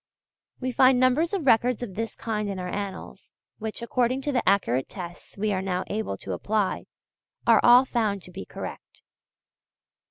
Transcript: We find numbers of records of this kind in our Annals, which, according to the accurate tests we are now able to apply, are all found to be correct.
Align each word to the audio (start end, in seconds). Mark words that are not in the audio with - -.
We 0.59 0.71
find 0.71 0.99
numbers 0.99 1.31
of 1.31 1.45
records 1.45 1.83
of 1.83 1.93
this 1.93 2.15
kind 2.15 2.49
in 2.49 2.57
our 2.57 2.67
Annals, 2.69 3.31
which, 3.59 3.83
according 3.83 4.23
to 4.23 4.31
the 4.31 4.41
accurate 4.49 4.89
tests 4.89 5.37
we 5.37 5.53
are 5.53 5.61
now 5.61 5.83
able 5.85 6.17
to 6.25 6.33
apply, 6.33 6.85
are 7.45 7.59
all 7.61 7.85
found 7.85 8.23
to 8.23 8.31
be 8.31 8.43
correct. 8.43 9.03